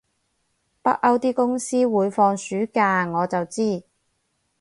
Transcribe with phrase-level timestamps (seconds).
[0.81, 3.83] 北歐啲公司會放暑假我就知